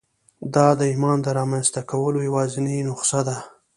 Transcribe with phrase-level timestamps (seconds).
[0.55, 3.37] دا د ایمان د رامنځته کولو یوازېنۍ نسخه ده